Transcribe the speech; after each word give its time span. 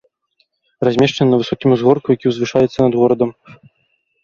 Размешчаны 0.89 1.29
на 1.33 1.37
высокім 1.43 1.69
узгорку, 1.77 2.07
які 2.19 2.31
ўзвышаецца 2.33 2.75
над 2.85 2.93
горадам. 3.05 3.29